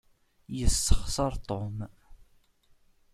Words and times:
Yessexseṛ 0.57 1.33
Tom. 1.47 1.75